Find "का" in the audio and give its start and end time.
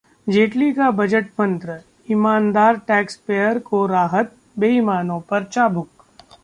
0.71-0.89